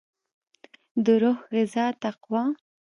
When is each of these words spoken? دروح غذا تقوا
دروح 1.05 1.37
غذا 1.53 1.85
تقوا 2.01 2.43